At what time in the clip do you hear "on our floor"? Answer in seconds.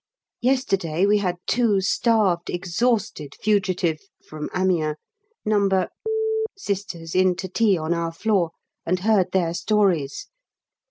7.77-8.49